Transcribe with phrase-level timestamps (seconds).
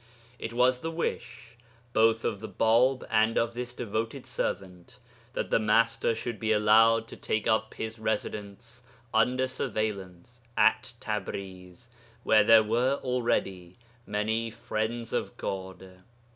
[0.39, 1.57] It was the wish,
[1.93, 4.97] both of the Bāb and of this devoted servant,
[5.33, 8.81] that the Master should be allowed to take up his residence
[9.13, 11.87] (under surveillance) at Tabriz,
[12.23, 13.77] where there were already
[14.07, 15.99] many Friends of God.